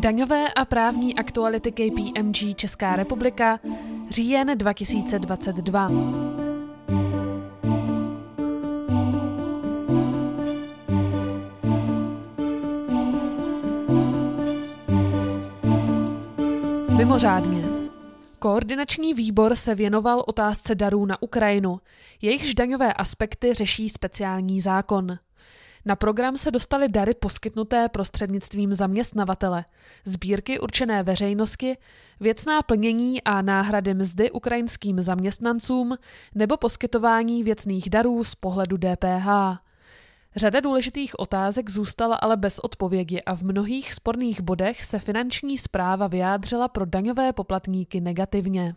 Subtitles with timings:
[0.00, 3.60] Daňové a právní aktuality KPMG Česká republika,
[4.10, 5.88] říjen 2022.
[16.96, 17.64] Mimořádně.
[18.38, 21.80] Koordinační výbor se věnoval otázce darů na Ukrajinu.
[22.22, 25.18] Jejichž daňové aspekty řeší speciální zákon.
[25.84, 29.64] Na program se dostaly dary poskytnuté prostřednictvím zaměstnavatele,
[30.04, 31.76] sbírky určené veřejnosti,
[32.20, 35.96] věcná plnění a náhrady mzdy ukrajinským zaměstnancům
[36.34, 39.28] nebo poskytování věcných darů z pohledu DPH.
[40.36, 46.06] Řada důležitých otázek zůstala ale bez odpovědi a v mnohých sporných bodech se finanční zpráva
[46.06, 48.74] vyjádřila pro daňové poplatníky negativně.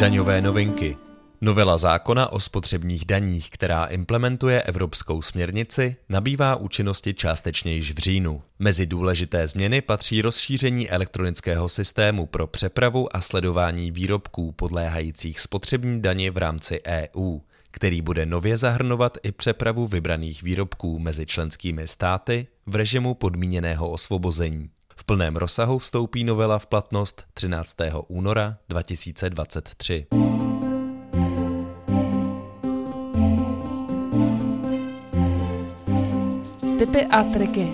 [0.00, 0.96] Daňové novinky.
[1.40, 8.42] Novela zákona o spotřebních daních, která implementuje evropskou směrnici, nabývá účinnosti částečně již v říjnu.
[8.58, 16.30] Mezi důležité změny patří rozšíření elektronického systému pro přepravu a sledování výrobků podléhajících spotřební dani
[16.30, 17.38] v rámci EU,
[17.70, 24.70] který bude nově zahrnovat i přepravu vybraných výrobků mezi členskými státy v režimu podmíněného osvobození.
[25.00, 27.76] V plném rozsahu vstoupí novela v platnost 13.
[28.08, 30.06] února 2023.
[36.78, 37.72] Typy a triky.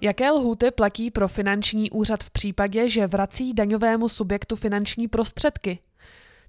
[0.00, 5.78] Jaké lhůty platí pro finanční úřad v případě, že vrací daňovému subjektu finanční prostředky?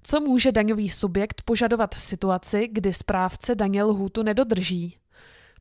[0.02, 4.99] Co může daňový subjekt požadovat v situaci, kdy správce daně lhůtu nedodrží?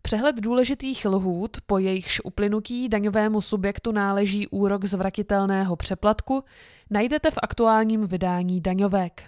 [0.02, 6.44] Přehled důležitých lhůt, po jejichž uplynutí daňovému subjektu náleží úrok z vratitelného přeplatku,
[6.90, 9.24] najdete v aktuálním vydání daňovek.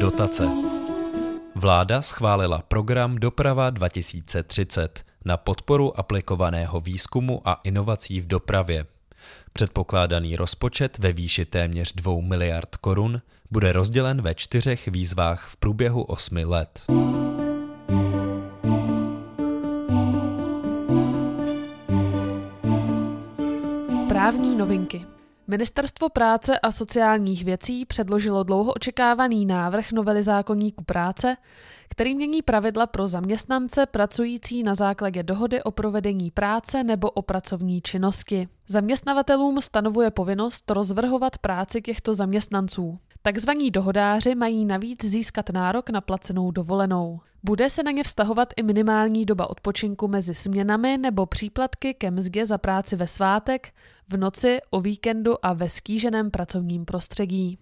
[0.00, 0.48] Dotace.
[1.54, 8.91] Vláda schválila program Doprava 2030 na podporu aplikovaného výzkumu a inovací v dopravě.
[9.52, 16.02] Předpokládaný rozpočet ve výši téměř 2 miliard korun bude rozdělen ve čtyřech výzvách v průběhu
[16.02, 16.84] osmi let.
[24.08, 25.06] Právní novinky.
[25.46, 31.36] Ministerstvo práce a sociálních věcí předložilo dlouho očekávaný návrh novely zákonníku práce,
[31.88, 37.80] který mění pravidla pro zaměstnance pracující na základě dohody o provedení práce nebo o pracovní
[37.80, 38.48] činnosti.
[38.68, 42.98] Zaměstnavatelům stanovuje povinnost rozvrhovat práci těchto zaměstnanců.
[43.24, 47.20] Takzvaní dohodáři mají navíc získat nárok na placenou dovolenou.
[47.42, 52.46] Bude se na ně vztahovat i minimální doba odpočinku mezi směnami nebo příplatky ke mzdě
[52.46, 53.74] za práci ve svátek,
[54.10, 57.58] v noci, o víkendu a ve skýženém pracovním prostředí.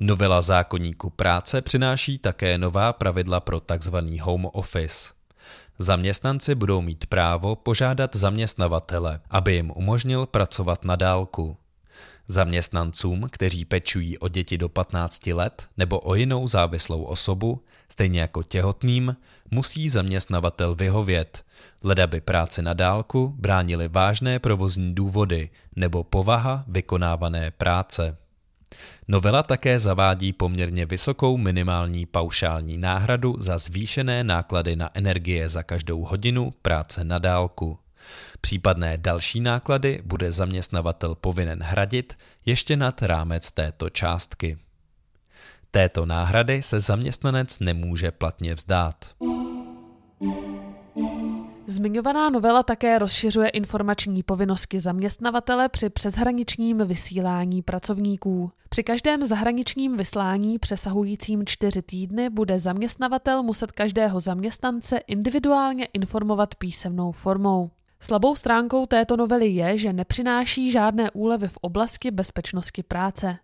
[0.00, 3.96] Novela zákonníku práce přináší také nová pravidla pro tzv.
[4.20, 5.12] home office.
[5.78, 11.56] Zaměstnanci budou mít právo požádat zaměstnavatele, aby jim umožnil pracovat na dálku.
[12.26, 18.42] Zaměstnancům, kteří pečují o děti do 15 let nebo o jinou závislou osobu, stejně jako
[18.42, 19.16] těhotným,
[19.50, 21.44] musí zaměstnavatel vyhovět,
[21.82, 28.16] leda by práci na dálku bránili vážné provozní důvody nebo povaha vykonávané práce.
[29.08, 36.04] Novela také zavádí poměrně vysokou minimální paušální náhradu za zvýšené náklady na energie za každou
[36.04, 37.78] hodinu práce na dálku.
[38.40, 44.58] Případné další náklady bude zaměstnavatel povinen hradit ještě nad rámec této částky.
[45.70, 49.14] Této náhrady se zaměstnanec nemůže platně vzdát.
[51.66, 58.50] Zmiňovaná novela také rozšiřuje informační povinnosti zaměstnavatele při přeshraničním vysílání pracovníků.
[58.68, 67.12] Při každém zahraničním vyslání přesahujícím čtyři týdny bude zaměstnavatel muset každého zaměstnance individuálně informovat písemnou
[67.12, 67.70] formou.
[68.02, 73.36] Slabou stránkou této novely je, že nepřináší žádné úlevy v oblasti bezpečnosti práce.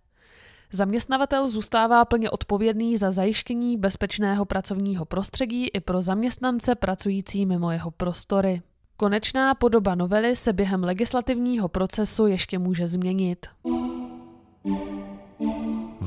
[0.72, 7.90] Zaměstnavatel zůstává plně odpovědný za zajištění bezpečného pracovního prostředí i pro zaměstnance pracující mimo jeho
[7.90, 8.62] prostory.
[8.96, 13.46] Konečná podoba novely se během legislativního procesu ještě může změnit.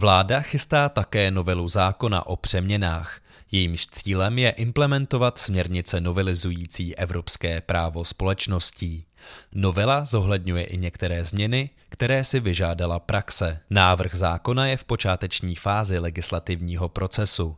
[0.02, 3.22] Vláda chystá také novelu zákona o přeměnách.
[3.52, 9.06] Jejímž cílem je implementovat směrnice novelizující evropské právo společností.
[9.52, 13.60] Novela zohledňuje i některé změny, které si vyžádala praxe.
[13.70, 17.58] Návrh zákona je v počáteční fázi legislativního procesu.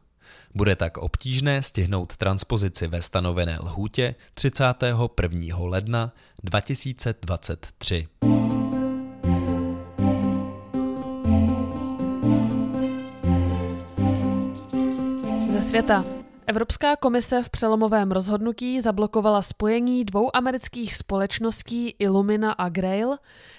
[0.55, 5.57] Bude tak obtížné stihnout transpozici ve stanovené lhůtě 31.
[5.59, 6.13] ledna
[6.43, 8.07] 2023.
[15.61, 16.03] světa.
[16.47, 23.17] Evropská komise v přelomovém rozhodnutí zablokovala spojení dvou amerických společností Illumina a Grail,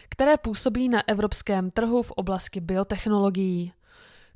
[0.09, 3.73] které působí na evropském trhu v oblasti biotechnologií.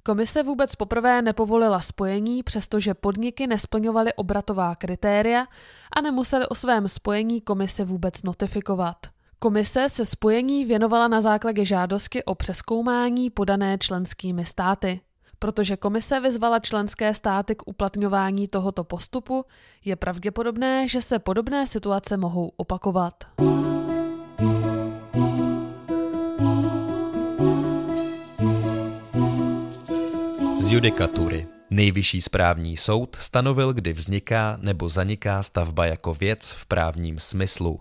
[0.03, 5.47] Komise vůbec poprvé nepovolila spojení, přestože podniky nesplňovaly obratová kritéria
[5.97, 8.97] a nemuseli o svém spojení komise vůbec notifikovat.
[9.39, 15.01] Komise se spojení věnovala na základě žádosti o přeskoumání podané členskými státy.
[15.39, 19.45] Protože komise vyzvala členské státy k uplatňování tohoto postupu,
[19.85, 23.15] je pravděpodobné, že se podobné situace mohou opakovat.
[30.61, 31.47] Z judikatury.
[31.71, 37.81] Nejvyšší správní soud stanovil, kdy vzniká nebo zaniká stavba jako věc v právním smyslu.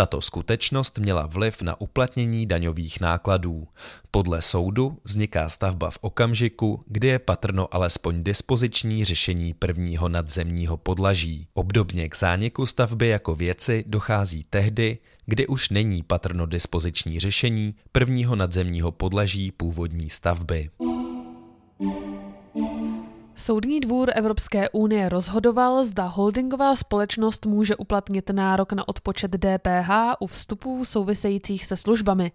[0.00, 3.68] Tato skutečnost měla vliv na uplatnění daňových nákladů.
[4.10, 11.46] Podle soudu vzniká stavba v okamžiku, kdy je patrno alespoň dispoziční řešení prvního nadzemního podlaží.
[11.54, 18.36] Obdobně k zániku stavby jako věci dochází tehdy, kdy už není patrno dispoziční řešení prvního
[18.36, 20.70] nadzemního podlaží původní stavby.
[23.40, 29.90] Soudní dvůr Evropské unie rozhodoval, zda holdingová společnost může uplatnit nárok na odpočet DPH
[30.20, 32.32] u vstupů souvisejících se službami,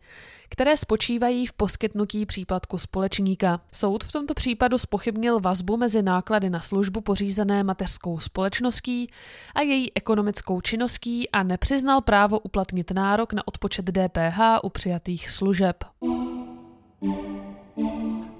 [0.49, 3.61] které spočívají v poskytnutí příplatku společníka.
[3.71, 9.09] Soud v tomto případu spochybnil vazbu mezi náklady na službu pořízené mateřskou společností
[9.55, 15.83] a její ekonomickou činností a nepřiznal právo uplatnit nárok na odpočet DPH u přijatých služeb.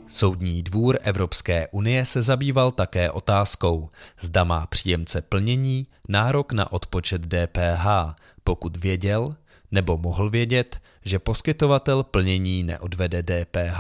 [0.08, 7.22] Soudní dvůr Evropské unie se zabýval také otázkou, zda má příjemce plnění nárok na odpočet
[7.22, 7.88] DPH,
[8.44, 9.36] pokud věděl
[9.72, 13.80] nebo mohl vědět, že poskytovatel plnění neodvede DPH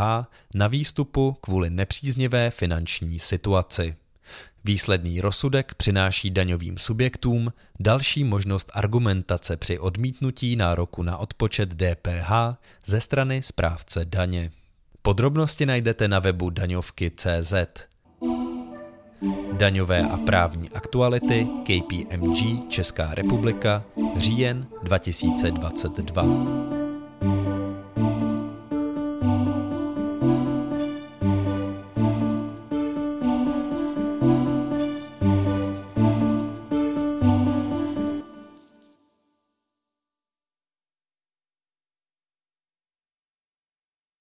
[0.55, 3.95] na výstupu kvůli nepříznivé finanční situaci.
[4.63, 12.31] Výsledný rozsudek přináší daňovým subjektům další možnost argumentace při odmítnutí nároku na odpočet DPH
[12.85, 14.51] ze strany správce daně.
[15.05, 17.53] Podrobnosti najdete na webu daňovky.cz.
[19.53, 23.83] Daňové a právní aktuality KPMG Česká republika
[24.17, 26.74] říjen 2022.